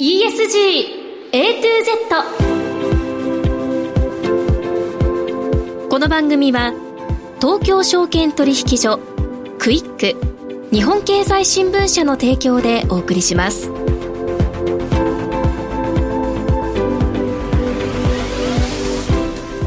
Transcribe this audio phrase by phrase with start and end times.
[0.00, 1.92] ESG A to Z
[5.90, 6.72] この番組は
[7.40, 8.98] 東京証券取引所
[9.58, 10.16] クイック
[10.74, 13.70] 日本経済新聞社の提供でお送りします。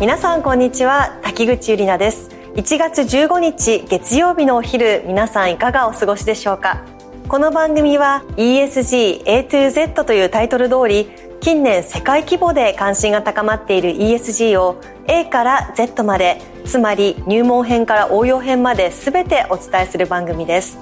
[0.02, 1.20] 皆さんこんにちは。
[1.22, 2.30] 滝口ゆりなです。
[2.56, 6.84] 1月15日月曜日のお昼皆さんいかがお過ごしでしょうか？
[7.28, 11.10] この番組は ESG A to Z というタイトル通り
[11.42, 20.78] 近年世界規模で関心が高まっている ESG を A から Z までつまり入門編から応用編まで全てお伝えする番組です。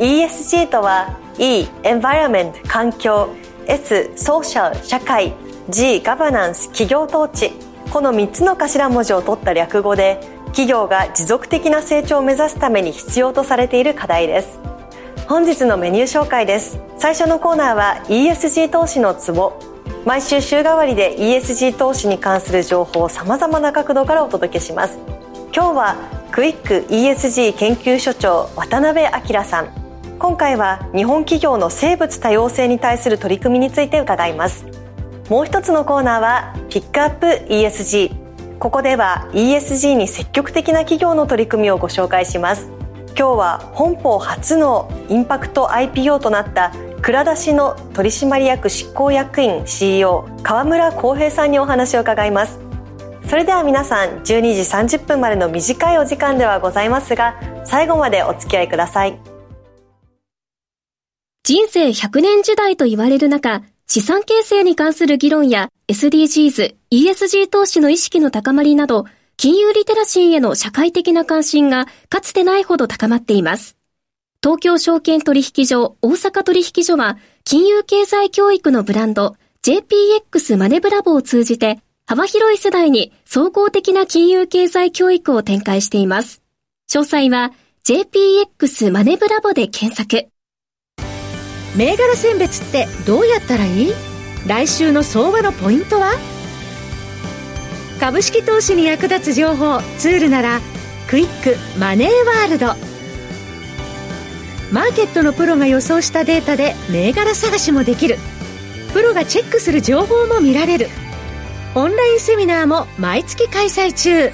[0.00, 3.32] ESG とは E Environment 環境
[3.68, 5.32] S Social 社会
[5.68, 7.52] G Governance 企業統治。
[7.92, 14.73] この3つの頭文字を取った略語で企業が持続的な成長を目指すために必要とされている課題です。
[15.26, 16.78] 本日のメニュー紹介です。
[16.98, 19.58] 最初のコーナーは ESG 投資のツボ。
[20.04, 24.98] 毎週週替わりで ESG 投資に関する情報をさまざまな角度からお届けします。
[25.54, 25.96] 今日は
[26.30, 29.68] クイック ESG 研究所長渡辺明さん。
[30.18, 34.66] 今回は日本企業の生物多様性に対する取り組みについて伺います。
[35.30, 42.83] もう一つのコーナーはピックアップ ESG ここでは ESG に積極的な企業の取り組みをご紹介します。
[43.16, 52.58] 今日は本邦初のインパクト IPO となった蔵出しの取締役執行役員 CEO 川村浩平さんにお話を伺います。
[53.28, 59.16] それでは皆さん12時30分までの短いお時間ではございますが最後までお付き合いください。
[61.44, 69.04] 人生100年時代と言われる中資産形成に関する議論や SDGs、ESG 投資の意識の高まりなど
[69.36, 73.76] 金融リテラシーへの社会的な関心がかつてないほど高まっています。
[74.42, 86.42] 東京証券取引所大阪取引所は金融経済教育のブランド JPX マネブラボを通じて幅広い世代に総合的な金融経済教育を展開しています。
[86.90, 87.52] 詳細は
[87.86, 90.28] JPX マネブラボで検索。
[91.76, 93.92] 銘柄選別ってどうやったらいい？
[94.46, 96.33] 来週の相場のポイントは？
[98.04, 100.60] 株式投資に役立つ情報ツールなら
[101.08, 102.66] クイックマネーワールド。
[104.70, 108.18] マーケットのプロが予想したデータで銘柄探しもできる。
[108.92, 110.88] プロがチェックする情報も見られる。
[111.74, 114.30] オンラインセミナーも毎月開催中。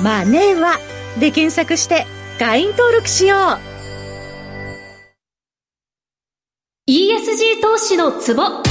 [0.00, 0.78] マネーは
[1.18, 2.06] で検索して
[2.38, 3.40] 会員登録しよう。
[6.88, 8.62] ESG 投資のツボ。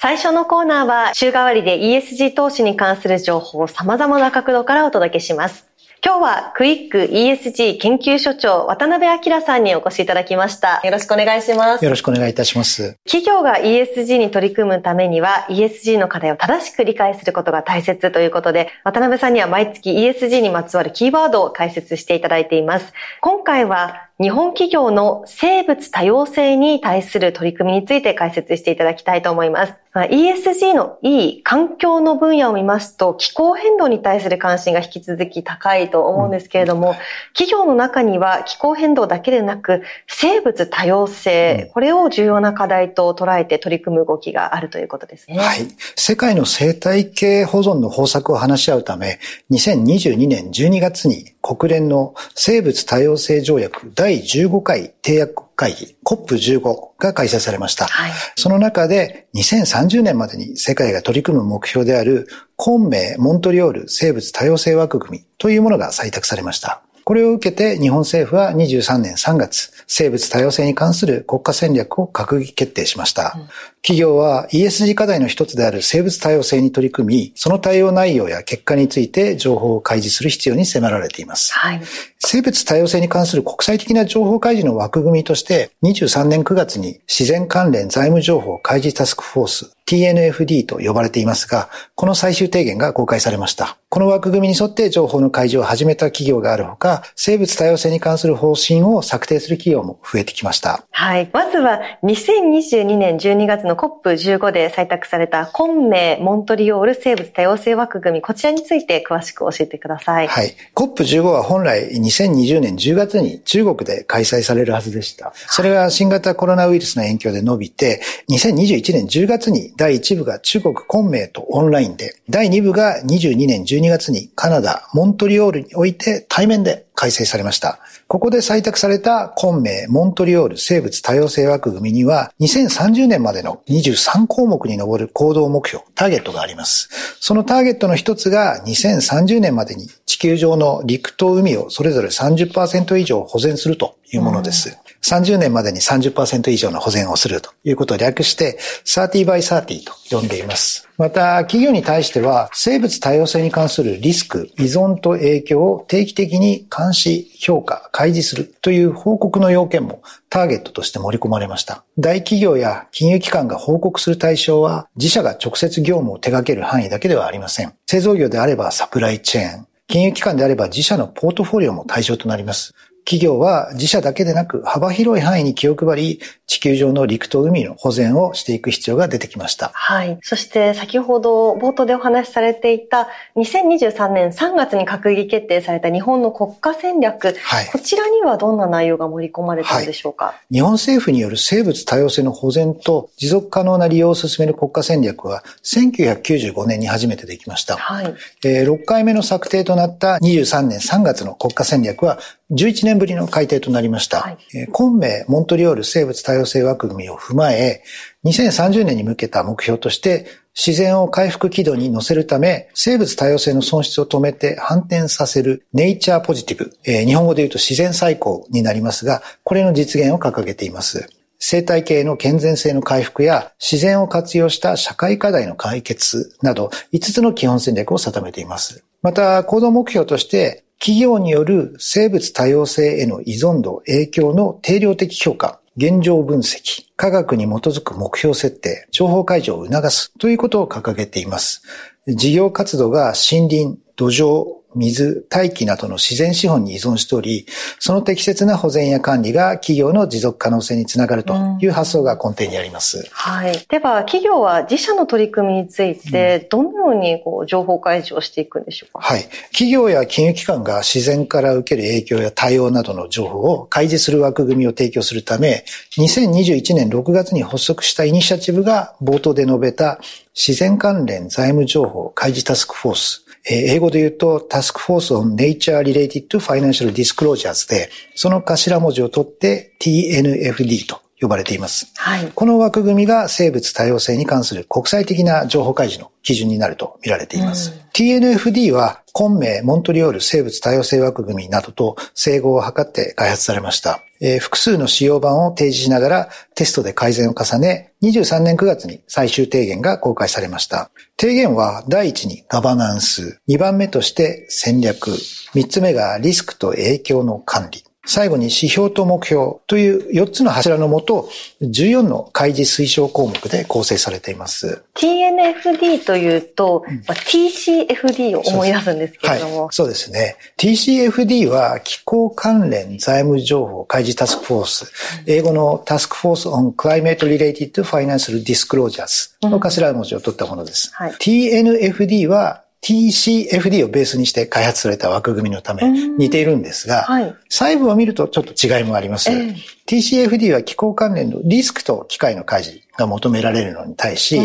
[0.00, 5.66] 最初のコーナーは週替わりで ESG 投資に関する情報を様々な角度からお届けします。
[6.04, 10.80] 今日はクイック ESG 研究所長渡辺明さんにお越しいただきました。
[10.84, 11.84] よろしくお願いします。
[11.84, 12.94] よろしくお願いいたします。
[13.06, 22.92] 企業が ESG に取り組むためには ESG の課題を正しく理解することが大切ということで、渡辺さんには毎月 ESG にまつわるキーワードを解説していただいています。
[23.20, 29.74] 今回は日本企業の生物多様性に対する取り組みについて解説していただきたいと思います。
[29.94, 36.96] ESG の E、環境の分野を見ますと、気候変動に対する関心が引き続き高いと思うんですけれども、うん、
[37.32, 45.38] 企業の中には気候変動だけでなく、生物多様性、これを重要な課題と捉えて取り組む動きがあるということですね。
[45.38, 45.66] はい。
[45.96, 49.18] 世界の生態系保存の方策を話し合うため、
[49.50, 56.62] 2022年12月に国連の生物多様性条約第15回締約会議 COP15
[56.98, 57.86] が開催されました。
[57.86, 66.82] はい、その中で2030年までに世界が取り組む目標である昆明モントリオール生物多様性枠組みというものが採択されました。
[67.08, 73.32] これを受けて日本政府は23年3月、生物多様性に関する国家戦略を閣議決定しました。
[73.34, 81.54] うん、企業は ESG 課題の一つである生物多様性に取り組み、その対応内容や結果について情報を開示する必要に迫られています。
[81.54, 81.80] はい、
[82.20, 93.78] 生物多様性に関する国際的な情報開示の枠組みとして、23年9月に自然関連財務情報開示タスクフォース TNFD と呼ばれていますが、この最終提言が公開されました。
[93.88, 100.84] この枠組みに沿って情報の開示を始めた企業があるほか、生物多様性に関する方針を策定する企業も増えてきました。
[100.90, 101.30] はい。
[101.32, 110.28] まずは2022年12月の COP15 で採択された昆明モントリオール生物多様性枠組み、こちらについて詳しく教えてください。
[110.28, 110.54] はい。
[110.74, 115.32] COP15 は本来2020年10月に中国で開催されるはずでした。
[115.34, 118.00] それが新型コロナウイルスの影響で伸びて、
[118.30, 127.78] 2021年10月に第1部が中国昆明とオンラインで、第2部が22年12月にカナダ、モントリオールにおいて対面で改正されました。
[128.08, 136.88] ここで採択された昆明、モントリオール生物多様性枠組みには、2030年までの23項目に上る行動目標、ターゲットがあります。
[137.20, 144.76] そのターゲットの一つが、2030年までに地球上の陸と海をそれぞれ30%以上保全するというものです。
[145.02, 150.88] 30年までに30%以上の保全をするということを略して、30 by 30と呼んでいます。
[150.98, 161.84] また、企業に対しては、生物多様性に関するリスク、依存と影響を定期的に監視、評価、開示するという報告の要件もターゲットとして盛り込まれました。
[161.98, 167.72] 大企業や金融機関が報告する対象は、自社が直接業務を手掛ける範囲だけではありません。
[167.86, 172.74] 製造業であればサプライチェーン、金融機関であれば自社のポートフォリオも対象となります。
[173.08, 179.70] 企業は自社だけでなく幅広い範囲に気を配り、地球上の陸と海の保全をしていく必要が出てきました。
[179.72, 180.18] はい。
[180.22, 197.76] そして先ほど冒頭でお話しされていた2023年3月に閣議決定された日本の国家戦略、はい、こちらにはどんな内容が盛り込まれたんでしょうか、はい、日本政府による生物多様性の保全と持続可能な利用を進める国家戦略は1995年に初めてできました。
[197.76, 198.14] はい。
[198.44, 202.18] えー、6回目の策定となった23年3月の国家戦略は
[202.50, 204.20] 11年ぶりの改定となりました。
[204.20, 207.82] はい、昆明モントリオール生物多様性枠組みを踏まえ、
[208.24, 221.08] 2030年に向けた目標として、自然を回復軌道に乗せるため、生物多様性の損失を止めて反転させるネイチャーポジティブ、えー、日本語で言うと自然再興になりますが、これの実現を掲げています。
[221.38, 228.82] 生態系の健全性の回復や自然を活用した社会課題の解決など5つの基本戦略を定めています。
[229.02, 241.62] また、行動目標として企業による生物多様性への依存度、影響の定量的評価、現状分析、科学に基づく目標設定、情報解除を促すということを掲げています。
[242.06, 247.46] 事業活動が森林、土壌、水、大気などの自然資本に依存しており、
[247.78, 252.98] その適切な保全や管理が企業の持続可能性につながるという発想が根底にあります。
[252.98, 253.52] うん、はい。
[253.68, 259.28] では、企業は自社の取り組みについて、どのようにこう情報開示をしていくんでしょうか、はい。
[259.50, 265.64] 企業や金融機関が自然から受ける影響や対応などの情報を開示する枠組みを提供するため、
[265.98, 270.00] 2021年6月に発足したイニシアチブが冒頭で述べた
[270.34, 281.92] 自然関連財務情報開示タスクフォース英語で言うと Task Force on Nature Related to Financial Disclosures で、その頭文字を取って TNFD と呼ばれています。
[281.96, 287.72] はい、この枠組みが生物多様性に関する国際的な情報開示の基準になると見られています。
[287.72, 294.00] うん、TNFD は、昆明、モントリオール生物多様性枠組みなどと整合を図って開発されました。
[294.20, 300.90] えー、複数の使用版を提示しながらテストで改善を重ね、23年9月に最終提言が公開されました。
[301.18, 311.28] 提言は第一にガバナンス、2番目として戦略、3つ目がリスクと影響の管理、最後に指標と目標という4つの柱のもと、
[311.60, 314.82] 14の開示推奨項目で構成されています。
[314.94, 319.62] TNFD というと、うん、まあ、TCFD を思い出すんですけれども。
[319.64, 320.36] はい、そうですね。
[320.56, 324.92] TCFD は気候関連財務情報開示タスクフォース、
[325.26, 330.94] 英語のタスクフォース on Climate Related Financial Disclosures の頭文字を取ったものです。
[330.98, 335.82] うんはい、TNFD は TCFD をベースにして開発された枠組みのため
[336.16, 339.30] 似ているんですが、はい、細部を見るとちょっと違いもあります。
[339.30, 339.56] えー、
[339.86, 344.38] TCFD は気候関連のリスクと機械の開示が求められるのに対し、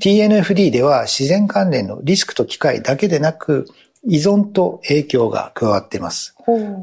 [0.00, 3.66] TNFD では自然関連のリスクと機械だけでなく、
[4.06, 6.36] 依存と影響が加わっています。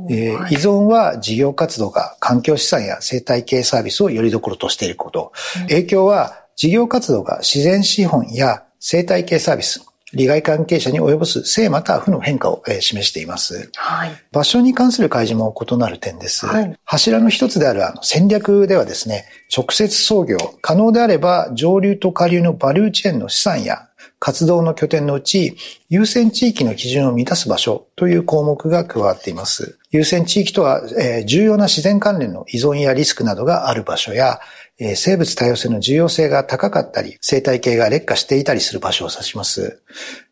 [0.10, 5.31] えーはい、依存は事業活動が環境資産や生態系サービスをよりどころとしていること。
[5.67, 13.70] 影響は事業活動が自然資本や生態系サービス、利害関係者に及ぼす正または負の変化を示しています。
[13.75, 16.46] はい、場所に関する開示も異なる点です。
[16.46, 19.25] はい、柱の一つであるあの戦略ではですね、
[19.56, 23.88] 直接操業、可能であれば上流と下流のバリューチェーンの資産や
[24.20, 25.58] 活動の拠点のうち、
[25.89, 29.80] 優先地域の基準を満たす場所という項目が加わっています。
[29.89, 34.39] 優先地域とは、えー、重要な自然関連の依存やリスクなどがある場所や、
[34.83, 39.79] え生物多様性の重要性が高かったり、生態系が劣化していたりする場所を指します。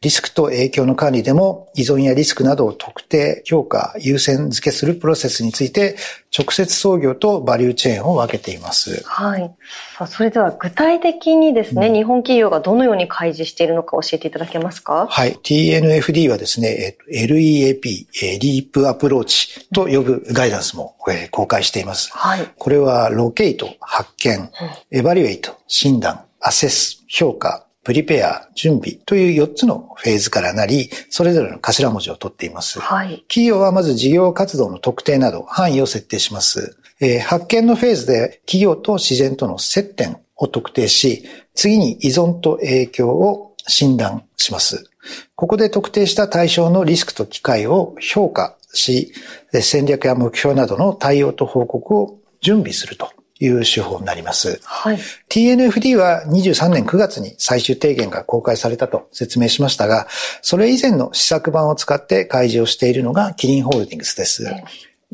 [0.01, 5.97] リスクと影響の管理でも依存やリスクなどを特定、評価、優先付けするプロセスについて、
[6.37, 9.03] 直接操業とバリューチェーンを分けています。
[9.03, 9.53] はい。
[9.97, 15.07] さあそれでは具体的にですね、うん、日本企業がどのように開示しているのか教えていただけますか？
[15.09, 15.33] はい。
[15.43, 18.07] TNFD はですね、LEAP、
[18.39, 20.95] リープアプローチと呼ぶガイダンスも
[21.31, 22.09] 公開しています。
[22.13, 22.47] はい。
[22.57, 24.49] これはロケイト、発見、
[24.91, 32.79] エバリュエイト、診断、アセス、評価、プリペア、準備という4つのフェーズからなり、それぞれの頭文字を取っています。
[32.79, 36.77] はい、企業はまず事業活動の特定など範囲を設定します。
[36.99, 41.23] えー、発見のフェーズで企業と自然との接点を特定し、
[41.55, 44.87] 次に依存と影響を診断します。
[45.33, 49.13] ここで特定した対象のリスクと機会を評価し、
[49.51, 54.59] 戦略や目標などの対応と報告を準備するという手法になります。
[54.63, 60.07] はい、TNFD は23年9月に最終提言が公開されたと説明しましたが、
[60.41, 64.45] それ以前の試作版を使って開示をしているのがキリンホールディングスです。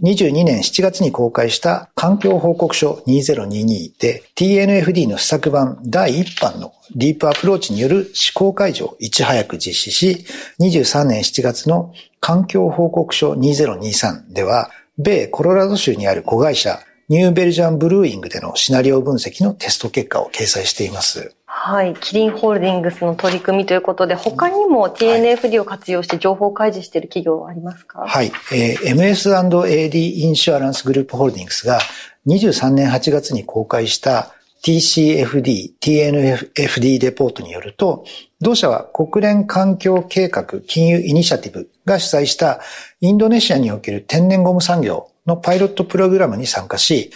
[0.01, 10.25] 22年7月に公開した環境報告書2022で TNFD の試作版第1版のディープアプローチによる試行解除をいち早く実施し、
[10.59, 21.35] 23年7月の環境報告書2023では、米コロラド州にある子会社ニューベルジャンブルーイングでのシナリオ分析のテスト結果を掲載しています。
[21.45, 21.93] はい。
[21.95, 28.01] キリンホールディングスの取り組みということで、他にも TNFD を活用して情報開示している企業はありますか？
[28.05, 28.31] はい。
[28.51, 31.79] えー、MS&AD インシュアランスグループホールディングスが
[32.27, 34.33] 23年8月に公開した
[34.63, 38.03] TCFD、TNFD レポートによると、
[38.41, 42.59] 同社は国連環境計画金融イニシアティブが主催した
[42.99, 47.11] インドネシアにおける天然ゴム産業のパイロットプログラムに参加し、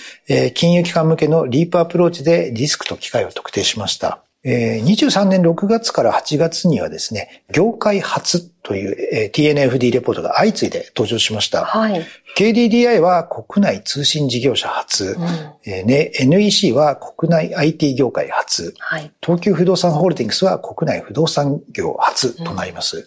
[0.56, 4.24] 金融機関向けのリープアプローチでリスクと機会を特定しました。
[4.46, 11.66] 23年6月から8月にはですね、業界初という TNFD レポートが相次いで登場しました。
[11.66, 12.06] はい、
[12.38, 15.18] KDDI は国内通信事業者初、
[15.66, 22.98] うん、ね、NEC は国内 IT 業界初、はい、東急不動産ホールディングスは国内不動産業初となります。
[22.98, 23.06] うん、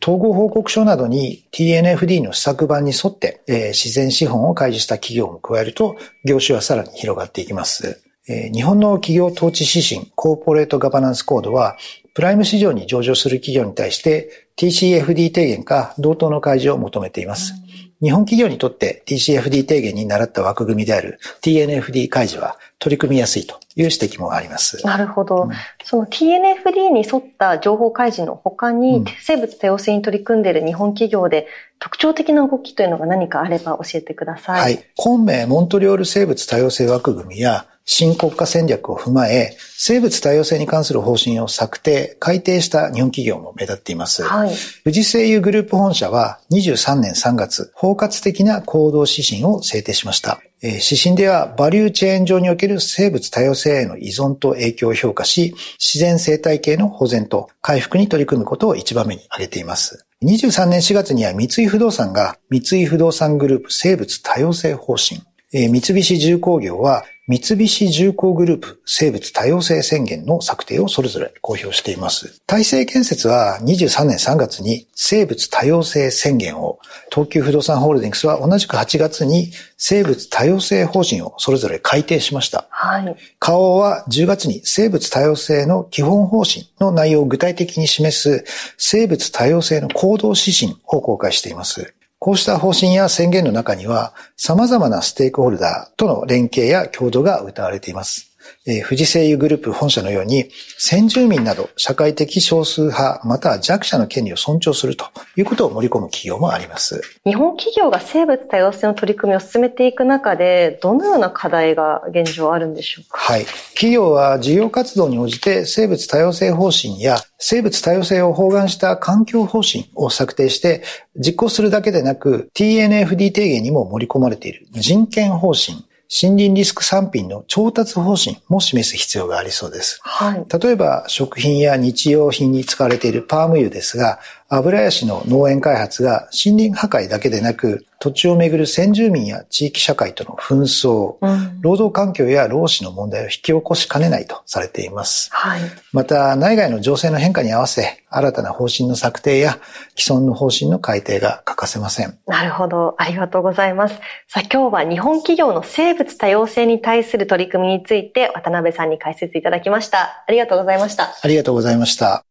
[0.00, 8.00] 統合報告書などに TNFD の施策版に沿って、えー、自然資本を開示した企業も加えると、業種はさらに広がっていきます。
[8.28, 11.78] 日本の企業統治指針、コーポレートガバナンスコードは、
[12.12, 17.54] プライム市場に上場する企業に対して TCFD 提言か同等の開示を求めています。
[18.02, 24.84] 日本企業にとって TCFD 提言に習った枠組みである TNFD 開示は取り組みやすいという指摘もあります。
[24.84, 25.44] なるほど。
[25.44, 25.50] うん、
[25.84, 31.46] その TNFD に沿った情報開示の他に、生物多様性に取り組んでいる日本企業で
[31.78, 34.60] 特徴的な動きというのが何かあれば教えてください。
[34.60, 34.84] はい。
[34.96, 44.24] 本命モントリオール生物多様性枠組みや新国家戦略を踏まえ、生物多様性に関する方針を策定、改定した日本企業も目立っています。
[44.24, 44.54] はい、
[44.84, 50.38] 富士製油グループ本社は23年3月、包括的な行動指針を制定しました。
[50.60, 60.04] 指針では、バリューチェーン上における生物多様性への依存と影響を評価し、自然生態系の保全と回復に取り組むことを一番目に挙げています。
[60.22, 72.40] 23年4月には三井不動産が三井不動産グループ生物多様性方針、三菱重工業は三菱重工グループ生物多様性宣言の策定をそれぞれ公表しています。
[72.46, 76.78] 大成建設は23年3月に生物多様性宣言を、
[77.12, 82.66] 東急不動産ホールディングスは同じく8月に生物多様性方針をそれぞれ改定しました。
[82.70, 83.16] はい。
[83.38, 88.44] 花王は10月に生物多様性の基本方針の内容を具体的に示す
[88.78, 91.92] 生物多様性の行動指針を公開しています。
[92.18, 98.27] こうした方針や宣言の中には、様々なステークホルダーとの連携や共同が謳われています。
[98.70, 105.06] えー、富士製油グループ本社のように、先住民など社会的少数派、または弱者の権利を尊重すると
[105.36, 107.00] いうことを盛り込む企業もあります。
[107.24, 113.18] 日本企業が生物多様性の取り組みを進めていく中で、どのような課題が現状あるんでしょうか？
[113.18, 113.46] はい。
[113.72, 120.82] 企業は事業活動に応じて生物多様性方針や生物多様性を包含した環境方針を策定して
[121.16, 130.00] 実行するだけでなく TNFD 提言にも盛り込まれている人権方針森林リスク産品の調達方針も示す必要がありそうです。
[130.02, 134.18] はい、例えば、食品や日用品に使われているパーム油ですが、
[134.50, 145.28] 油ヤシの農園開発が森林破壊だけでなく、土地をめぐる先住民や地域社会との紛争、うん、労働環境や労使の問題を引き起こしかねないとされています。
[145.32, 145.60] はい、
[145.92, 149.58] また、内外の情勢の変化に合わせ、新たな方針の策定や
[149.94, 152.18] 既存の方針の改定が欠かせません。
[152.26, 152.94] なるほど。
[152.96, 153.96] ありがとうございます。
[154.28, 160.24] さあ、今日は日本企業の生物多様性に対する取り組みについて渡辺さんに解説いただきました。
[160.26, 161.14] ありがとうございました。
[161.22, 162.27] ありがとうございました。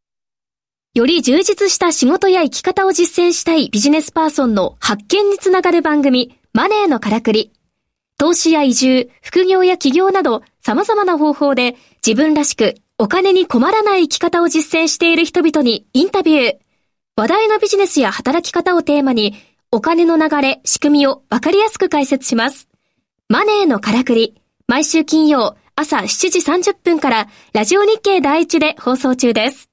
[0.97, 7.53] より充実した仕事や生き方を実践したいビジネスパーソンの発見につながる番組、マネーのからくり。
[8.17, 16.57] 投資や移住、副業や起業など様々な方法で自分らしくお金に困らない生き方を実践している人々にインタビュー。
[17.15, 19.35] 話題のビジネスや働き方をテーマに
[19.71, 22.67] お金の流れ、仕組みをわかりやすく解説します。
[23.29, 24.41] マネーのからくり。
[24.67, 29.66] 毎週金曜朝7時30分からラジオ日経第一で放送中です。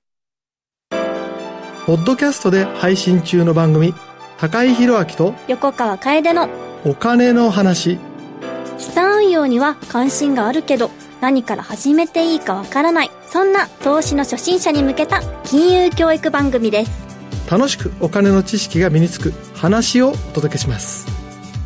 [1.86, 3.94] ポッドキャストで配信中の番組、
[4.38, 6.48] 高井宏明と横川楓の
[6.86, 7.98] お金の話。
[8.78, 13.10] 資産運用には関心があるけど、何から始めていいかわからない。
[13.28, 16.90] そんな投資の初心者に向けた金融教育番組です。
[17.50, 21.06] 楽しくお金の知識が身につく話をお届けします。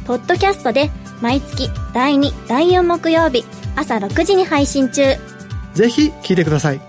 [0.04, 3.44] ポッドキャストで毎月第2、第4木曜日
[3.76, 5.14] 朝6時に配信中。
[5.74, 6.87] ぜひ聞いてください。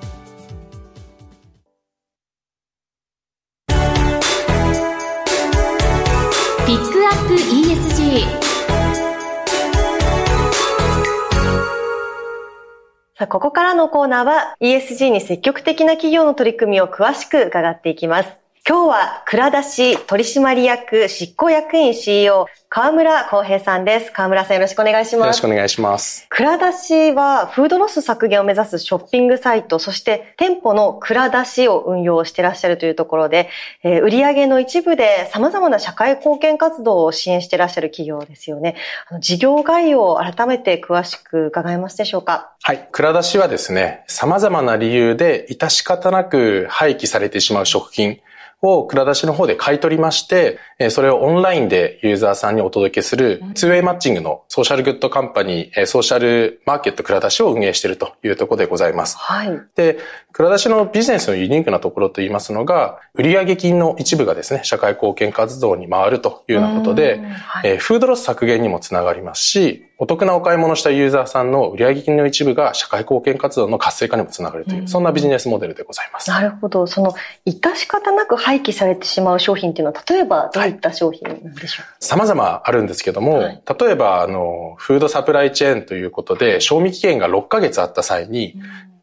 [13.19, 18.48] さあ、ここからのコーナーは ESG に積極的な企業の取り組みを詳しく伺っていきます。
[18.69, 24.11] 今日は、蔵出し取締役執行役員 CEO、河村康平さんです。
[24.11, 25.25] 河村さんよろしくお願いします。
[25.25, 26.27] よろしくお願いします。
[26.29, 33.49] 蔵出しは、フードロス削減を目指すショッピングサイト、そして店舗の蔵出しを運用していらっしゃるというところで、
[33.81, 38.75] えー、売上の一部で様々な社会貢献活動を支援していらっしゃる企業ですよね。
[39.09, 42.51] あの事業概要を改めて詳しく伺えますでしょうか？
[42.61, 42.87] はい。
[42.91, 48.19] 蔵出しはですね、様々な理由で致し方なく廃棄されてしまう食品、
[48.61, 59.17] を蔵出しの方で買い取りまして、それをオンラインでユーザーさんにお届けする、ツーウェイマッチングのソーシャルグッドカンパニー、ソーシャルマーケット蔵出しを運営しているというところでございます。
[59.17, 59.61] はい。
[59.75, 59.97] で、
[60.31, 76.29] 蔵出しのビジネスのユニークなところといいますのが、売上金の一部がですね、社会貢献活動に回るというようなことで、はい、フードロス削減にもつながりますし、お得なお買い物したユーザーさんの売上金の一部が社会貢献活動の活性化にもつながるという、そんなビジネスモデルでございます。
[76.29, 76.87] なるほど。
[76.87, 77.13] その、
[77.45, 88.55] 致し方なく廃棄されてしまう商品っていうのは、例えばどういった商品なんでしょう、はい、様々あるんですけども、はい、例えば、あの、フードサプライチェーンということで、賞味期限が6ヶ月あった際に、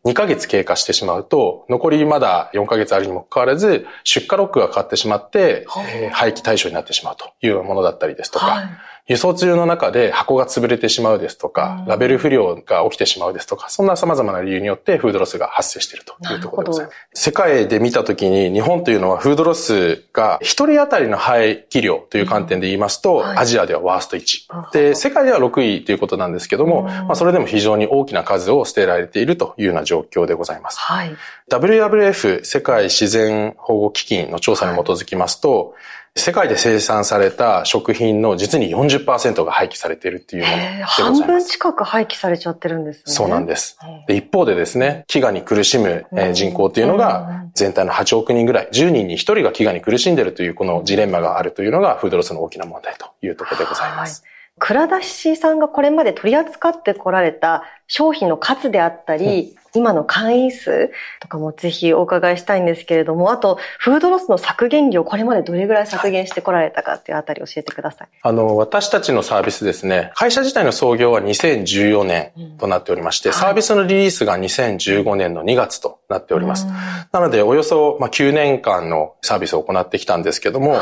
[0.05, 8.69] 2ヶ月経過してしまうと、残りまだ4ヶ月あるにもかかわらず、出荷ロックがかかってしまって、えー、廃棄対象になってしまうというものだったりですとか、はい
[9.09, 16.97] 輸送中の中で箱が潰れてしまうですとか、ラベル不良が起きてしまうですとか、そんな様々な理由によってフードロスが発生しているというところでございます。
[17.15, 24.73] 世界で見たときに日本というのはフードロスが一人当たりの廃棄量という観点で言いますと、アジアではワースト1。
[24.73, 30.81] で、世界では6位ということなんですけども、まあそれでも非常に大きな数を捨てられているというような状況でございます。
[30.81, 31.17] はい、
[31.49, 35.75] WWF 世界自然保護基金の調査に基づきますと、
[36.19, 40.83] 世界で生産された食品の実に40%が廃棄されているっていうもので。
[40.83, 43.03] 半分近く廃棄されちゃってるんですね。
[43.07, 43.79] そうなんです。
[44.09, 54.23] で一方でですね、飢餓に苦しむ人口っていうのが全体の8億人ぐらい、10人に1人が飢餓に苦しんでいるというこのジレンマがあるというのがフードロスの大きな問題というところでございます。
[54.23, 68.09] はい蔵出しさんがこれまで取り扱ってこられた商品の数であったり、今の会員数とかもぜひお伺いしたいんですけれども、あと、フードロスの削減量、これまでどれぐらい削減してこられたかっていうあたり教えてください。
[68.23, 76.67] あの、私たちのサービスですね、会社自体の創業は2014年となっておりまして、うんはい、サービスのリリースが2015年の2月となっております。
[77.13, 80.81] なので、およそ9年間のサービスを行ってきたんですけども、はい、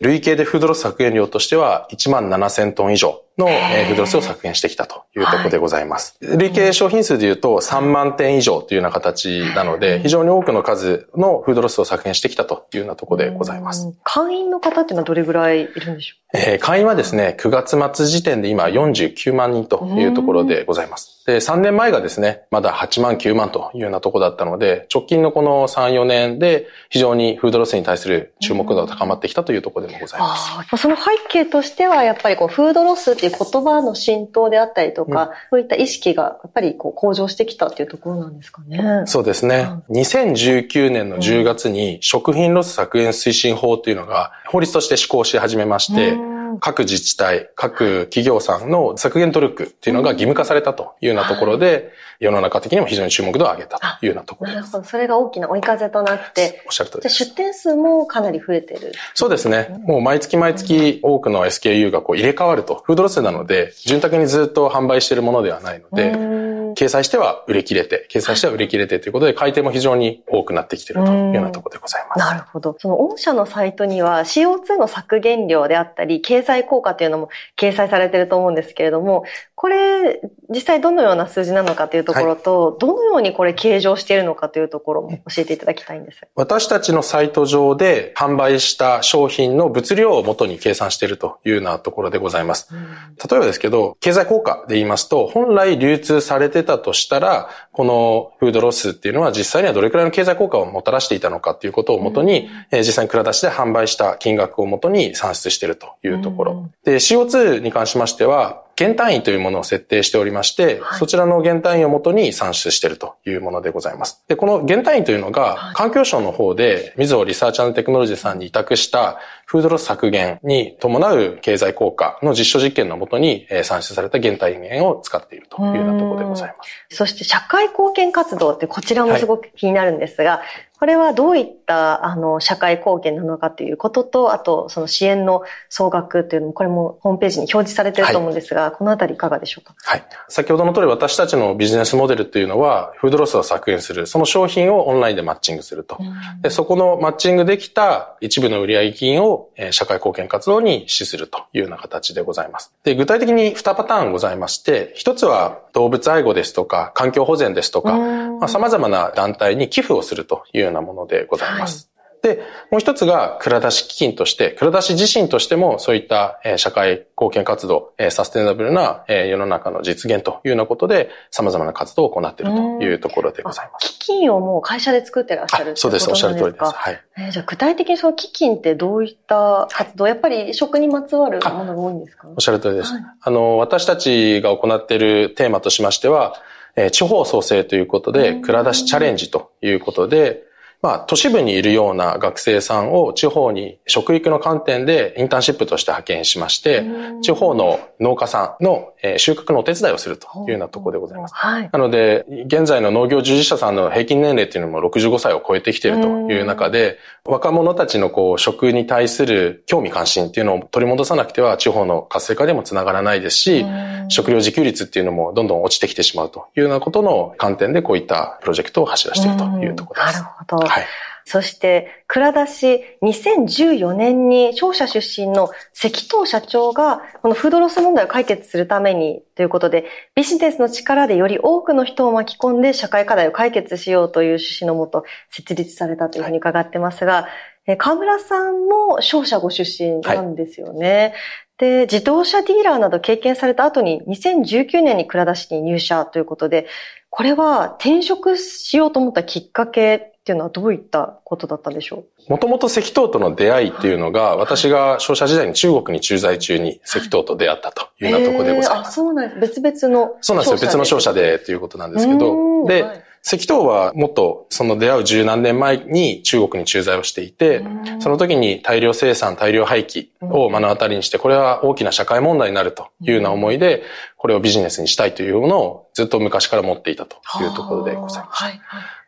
[0.00, 6.16] 累計でフードロス削減量としては1万7000トン以上のフードロスを削減してきたというところでございます。
[6.22, 13.92] はい、累計商品数で言うと3万点以上というような形なので、非常に多くの数のフードロスを削減してきたというようなところでございます。
[14.04, 16.38] 会員の方っていうのはどれぐらいいるんでしょう？
[16.38, 21.24] えー、会員はですね、9月末時点で今49万人というところでございます。
[21.26, 24.61] で、3年前がですね、まだ8万9万というようなところだったので、
[24.92, 30.76] 直近のこの3、4年で非常にフードロスに対する注目度が高まってきたというところでもございます。
[30.76, 39.02] その背景としては、やっぱりこう、フードロスっていう言葉の浸透であったりとか、うん、そういった意識がやっぱりこう向上してきたっていうところなんですかね。
[39.06, 39.68] そうですね。
[39.88, 54.60] うん、2019年の10月に食品ロス削減推進法というのが法律として施行し始めまして、うん各自治体、各企業さんの削減努力っていうのが義務化されたというようなところで、世の中的にも非常に注目度を上げたというようなところです。
[54.60, 54.84] なるほど。
[54.84, 57.16] それが大きな追い風となって、おっしゃる通りです。
[57.16, 58.92] 出店数もかなり増えてる。
[59.14, 59.76] そうですね。
[59.84, 62.82] もう毎月毎月多くの SKU がこう入れ替わると。
[62.84, 72.18] フードロスなので、潤沢にずっと販売しているものではないので、掲載しては売り切れて、掲載しては売り切れてということで、買い手も非常に多くなってきているというようなところでございます。
[72.18, 72.76] なるほど。
[72.78, 79.24] その御社のサイトには CO2 の削減量であったり、経済効果というのも掲載されていると思うんですけれども、
[79.62, 86.20] これ、実際どのような数字なのかというところと、はい、どのようにこれ計上しているのかというところも教えていただきたいんです。
[86.34, 92.68] 私たちのサイト上で販売した商品の物量を元に計算しているというようなところでございます。
[92.72, 106.52] うん、例えばですけど、経済効果で言いますと、本来流通されててたとしたら、このフードロスっていうのは実際にはどれくらいの経済効果をもたらしていたのかっていうことをもとに、うん、実際に蔵出しで販売した金額をもとに算出しているというところ。
[106.52, 114.24] うん、で、CO2 に関しましては、減単位というものを設定しておりまして、はい、そちらの減単位をもとに算出しているというものでございます。
[114.28, 126.96] で、この減単位というのが、環境省の方で、みずほリサーチテクノロジーさんに委託したフードロス削減に伴う経済効果の実証実験のもとに算出された減単位源を使っているというようなところでございます。
[126.96, 139.76] そして社会貢献活動ってこちらもすごく気になるんですが、はいこれはどういったあの社会貢献なのかということと、あとその支援の総額というのも、これもホームページに表示されていると思うんですが、はい、このあたりいかがでしょうか？
[139.78, 140.04] はい。
[140.28, 145.98] 先ほどの通り私たちのビジネスモデルというのは、フードロスを削減する、その商品をオンラインでマッチングすると。
[146.42, 152.72] でそこのマッチングできた一部の売上金を社会貢献活動に資するというような形でございます。
[152.82, 157.96] で、具体的に2パターンございまして、1つは動物愛護ですとか、環境保全ですとか、
[158.42, 161.88] まあ、様々な団体に寄付をするというようなものでございます。
[162.24, 173.86] はい、で、もう一つが、蔵出し基金として、蔵出し自身としても、そういった、え社会貢献活動、えサステナブルな、え世の中の実現というようなことで、様々な活動を行っているというところでございます。
[173.86, 176.64] 基金をもう会社で作ってらっしゃるそうです、おっしゃる通りです。
[176.64, 177.00] はい。
[177.16, 182.26] えー、じゃあ具体的にその基金ってどういった活動、やっぱり食にまつわるものが多いんですか？
[182.28, 182.92] おっしゃる通りです。
[182.92, 186.34] はい、あの、私たちが行っているテーマとしましては、
[186.76, 190.44] えー、地方創生ということで、蔵出しチャレンジということで、
[190.82, 196.84] まあ、都市部にいるような学生さんを地方に食育の観点でインターンシップとして派遣しまして、
[197.22, 201.34] 地方の農家さんの収穫のお手伝いをするというようなところでございます。
[201.34, 213.66] はい、なので、現在の農業従事者さんの平均年齢っていうのも65歳を超えてきているという中で、若者たちのこう食に対する興味関心っていうのを取り戻さなくては地方の活性化でもつながらないですし、
[214.08, 220.14] 食料自給率っていうのもどんどん落ちてきてしまうというようなことの観点でこういったプロジェクトを走らせているというところです。
[220.14, 220.66] なるほど。
[220.66, 220.84] はい。
[221.24, 237.28] そして、蔵出し、2014年に商社出身の関東社長が、このフードロス問題を解決するためにということで、ビジネスの力でより多くの人を巻き込んで社会課題を解決しようという趣旨のもと設立されたというふうに伺ってますが、
[237.66, 240.88] はい、河村さんも商社ご出身なんですよね。
[240.88, 241.12] はい
[241.58, 246.66] で、自動車ディーラーなど経験された後に2019年に蔵出しに入社ということで、
[247.08, 252.30] これは転職しようと思ったきっかけっていうのはどういったことだったんでしょう？
[252.30, 259.00] もともと石灯との出会いっていうのが、私が商社時代に中国に駐在中に石灯と出会ったというようなところでございます。
[259.00, 259.60] えー、あ、そうなんです。
[259.60, 260.16] 別々の。
[260.20, 260.68] そうなんですよ。
[260.68, 262.66] 別の商社でということなんですけど。
[262.66, 267.64] で、はい石灯はもっとその出会う十何年前に中国に駐在をしていて、
[268.00, 273.84] その時に大量生産、大量廃棄を目の当たりにして、これは大きな社会問題になるというような思いで、
[274.16, 278.44] これをビジネスにしたいというものをずっと昔から持っていたというところでございます。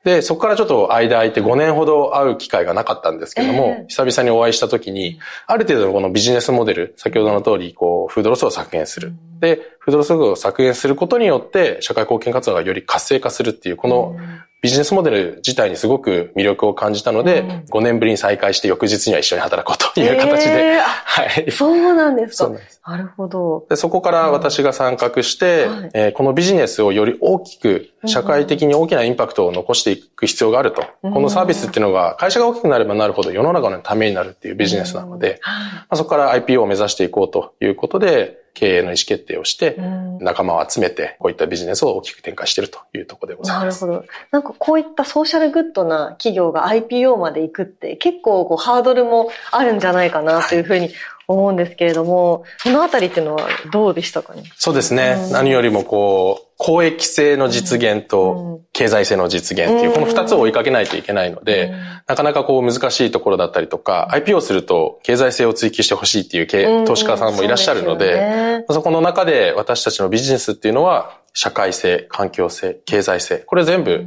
[0.04, 9.14] で、そこからちょっと間空いて5年ほど会う機会がなかったんですけども、えー、久々にお会いした時に、ある程度のこのビジネスモデル、先ほどの通り、こう、フードロスを削減する。
[9.40, 14.16] で、フードロスを削減することによって、社会貢献活動がより活性化するっていう、この
[14.64, 20.76] ビジネスモデル自体にすごく魅力を感じたので、うん、5年ぶりに再開して翌日には一緒に働こうという形で。
[20.76, 21.50] えー、 はい。
[21.50, 22.50] そうなんですか。
[22.86, 23.66] なるほど。
[23.68, 30.82] でそこから私が参画して、うんえー、このビジネスをより大きく、社会的に大きなインパクトを残していく必要があると。
[31.02, 35.50] うん、このサービスっていうのが、会社が大きくなればなるほど世の中のためになるっていうビジネスなので、ま
[35.90, 39.76] あ、そこから IPO を目指していこうということで、経営の意思決定をして、
[40.20, 43.84] 仲間を集めて、こういったビジネスを大きく展開しているというところでございます。
[43.84, 44.08] なるほど。
[44.30, 50.90] なんかこういったソーシャルグッドな企業が IPO まで行くって結構こうハードルもあるんじゃないかなというふうに
[51.26, 54.44] 思うんですけれども、そのあたりっていうのはどうでしたかね？
[54.56, 55.16] そうですね。
[55.18, 61.74] うん、何よりもこう、公益性の実現と経済性の実現っていう、この二つを追いかけないといけないので、
[62.06, 66.42] なかなかこう難しいところだったりとか、IPO すると経済性を追求してほしいってい
[66.82, 74.06] う投資家さんもいらっしゃるので、そこの中で私たちのビジネスっていうのは、社会性、環境性、経済性、これ全部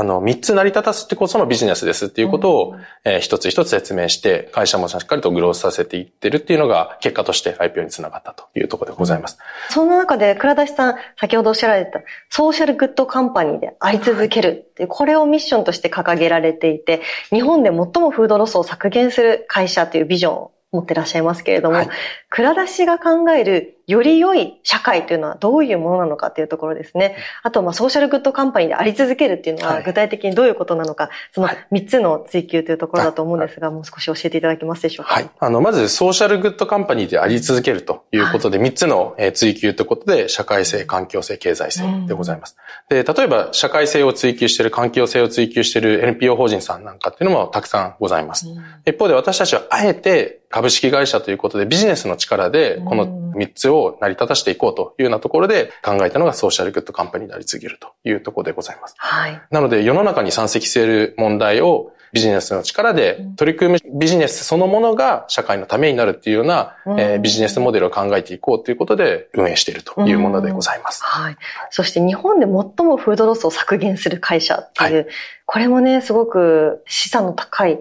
[0.00, 9.36] あの、三つ成り立たすってこそのビジネスですっていうことを、えー、一つ一つ説明して、会社もしっかりとグロースさせていってるっていうのが、結果として IPO につながったというところでございます。
[9.68, 21.88] うん、その中で、倉田さん、先ほどおっしゃられた、ソーシャルグッドカンパニーであり続けるっていう、これをミッションとして掲げられていて、日本で最もフードロスを削減する会社というビジョンを持ってらっしゃいますけれども、はい、
[22.30, 27.16] 蔵出しが考えるより良い社会というのはどういうものなのかっていうところですね。
[27.42, 35.14] あと、まあ、ソーシャルグッドカンパニーであり続けるっていうのは、具体的にどういうことなのか、その3つの追求というところだと思うんですが、もう少し教えていただけますでしょうか？
[35.14, 35.30] はい。
[35.38, 42.56] あの、まず、ソーシャルグッドカンパニーであり続けるということで、3つの追求ということで、社会性、環境性、経済性でございます。
[42.88, 48.46] で、例えば、社会性を追求している、環境性を追求している NPO 法人さんなんかっていうのもたくさんございます。
[48.86, 58.94] 一方で、私たちはあえて株式会社ということでビジネスの力でこの3つを成り立たしていこうというようなところで考えたのがソーシャルグッドカンパニーであり続けるというところでございます。
[58.98, 59.42] はい。
[59.50, 71.02] なので世の中に山積している問題をビジネスの力で取り組むビジネスそのものが社会のためになるっていうような、えー、ビジネスモデルを考えていこうということで運営しているというものでございます。
[71.04, 71.36] はい。
[71.70, 75.06] そして日本で最もフードロスを削減する会社っていう、はい
[75.52, 77.80] これもね、すごく資産の高い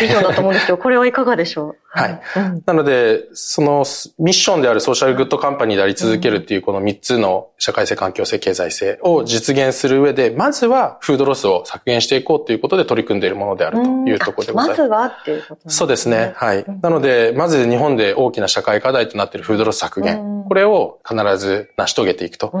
[0.00, 1.76] ビジョンだと思うんですけど、はい、これはいかがでしょう？
[1.86, 2.20] はい。
[2.38, 3.84] うん、なので、その
[4.18, 14.80] ミッションであるソーシャルグッドカンパニーであり続けるっていうこの3つの社会性、環境性、経済性を実現する上で、まずはフードロスを削減していこうということで取り組んでいるものであるというところでございます。
[14.80, 15.72] まずはっていうことですね。
[15.72, 16.32] そうですね。
[16.34, 16.64] はい。
[16.82, 20.32] なので、まず日本で大きな社会課題となっているフードロス削減。
[20.48, 22.52] これを必ず成し遂げていくと。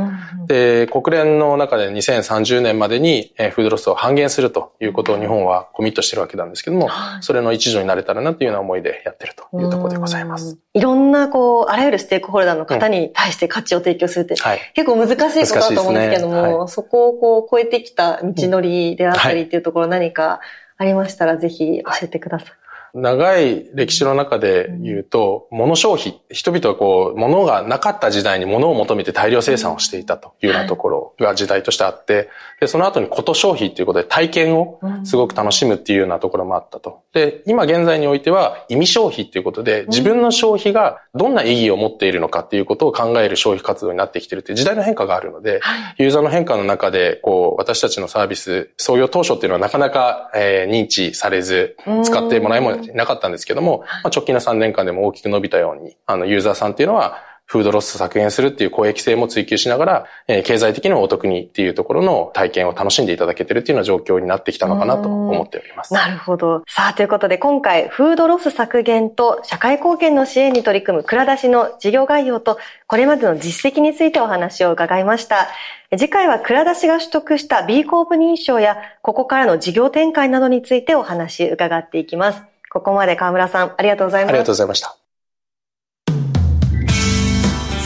[0.46, 6.88] で、国連の中で2030年までにフードロスを半減するということを日本はコミットしてるわけなんですけども、
[7.20, 10.58] それの一助になれたらなというような思いでやってるというところでございます。
[10.72, 14.34] いろんな、こう、あらゆるステークホルダーの方に対して価値を提供するって、
[14.74, 16.54] 結構難しいことだと思うんですけども、ね。
[16.54, 20.40] はい、そこをこう、超えてきた道のりであったりっていうところ何か
[20.76, 22.48] ありましたら、ぜひ教えてください。
[22.94, 32.28] 長い歴史の中で言うと、物消費、人々はこう、物がなかった時代に物を求めて大量生産をしていたというようなところが時代としてあって、
[32.60, 37.02] で、その後にこと消費っていうことで体験をすごく楽しむっていうようなところもあったと。
[37.12, 45.60] で、今現在においては意味消費っていうことで、自分の消費がどんな意義を持っているのかっていうことを考える消費活動になってきてるっていう時代の変化があるので、
[45.98, 65.92] ユーザーの変化の中で、こう、私たちのサービス、創業当初っていうのはなかなか、えー、認知されず、使ってもらえもなかったんですけども、まあ、直近の3年間でも大きく伸びたように、あの、ユーザーさんっていうのは、フードロス削減するっていう公益性も追求しながら、えー、経済的にもお得にっていうところの体験を楽しんでいただけてるっていうような状況になってきたのかなと思っております。
[65.92, 66.62] なるほど。
[66.66, 75.48] さあ、ということで今回、フードロス削減と社会貢献の支援に取り組む蔵出しの事業概要と、これまでの実績についてお話を伺いました。
[75.96, 82.53] 次回は蔵出しが取得した B コープ認証や、ここからの事業展開などについてお話伺っていきます。
[82.74, 84.30] ここまで河村さん、ありがとうございます。
[84.30, 84.96] ありがとうございました。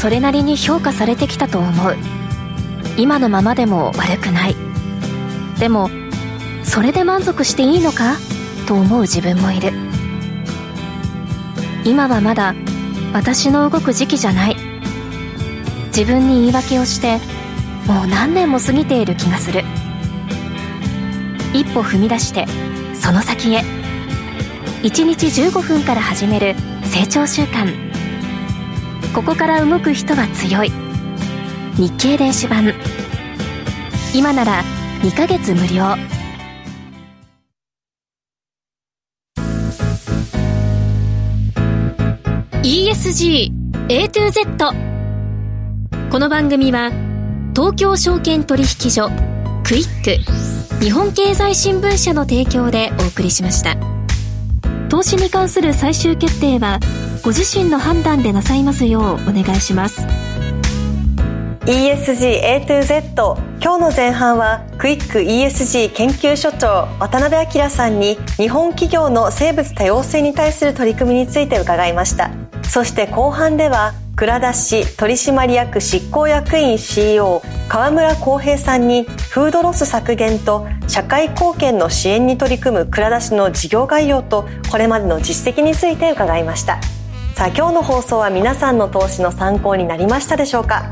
[0.01, 1.94] それなりに評価されてきたと思う。
[2.96, 4.57] 今のままでも悪くない。
[5.61, 5.90] でも
[6.64, 8.16] それで満足していいのか？
[8.66, 9.72] と思う自分もいる。
[11.85, 12.55] 今はまだ
[13.12, 14.57] 私の動く時期じゃない。
[15.88, 17.18] 自分に言い訳をして
[17.87, 19.64] もう何年も過ぎている気がする。
[21.53, 22.46] 一歩踏み出して
[22.94, 23.62] その先へ
[24.83, 27.75] 1日15分から始める成長習慣
[29.12, 30.71] ここから動く人は強い。
[31.77, 32.73] 日経電子版。
[34.14, 34.62] 今なら
[35.03, 35.83] 2ヶ月無料
[42.62, 43.51] 「ESG
[43.88, 44.47] A to Z」
[46.11, 46.93] この番組は
[47.55, 49.11] 東京証券取引所
[49.64, 50.12] クイック
[50.83, 53.98] 日本経済新聞社の提供でお送りしました。
[54.88, 56.81] 投資に関する最終決定は
[57.22, 60.07] ご自身の判断でなさいますようお願いします。
[61.66, 72.31] ESG A to Z 今日の前半はクイック ESG 研究所長渡辺明さんに日本企業の生物多様性に対する取り組みについて伺いました。
[72.62, 86.81] そして後半では蔵出し取締役執行役員 CEO 河村康平さんにフードロス削減と社会貢献の支援に取り組む蔵出しの事業概要とこれまでの実績について伺いました。
[87.37, 90.91] さあ今日の放送は皆さんの投資の参考になりましたでしょうか？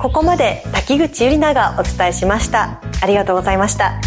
[0.00, 2.80] ここまで滝口ゆりながお伝えしました。
[3.00, 4.00] ありがとうございました。